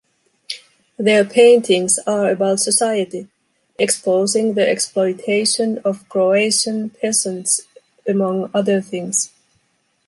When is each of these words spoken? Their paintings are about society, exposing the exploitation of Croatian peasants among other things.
Their 0.97 1.23
paintings 1.23 1.99
are 2.07 2.31
about 2.31 2.59
society, 2.59 3.27
exposing 3.77 4.55
the 4.55 4.67
exploitation 4.67 5.77
of 5.85 6.09
Croatian 6.09 6.89
peasants 6.89 7.67
among 8.07 8.49
other 8.51 8.81
things. 8.81 9.29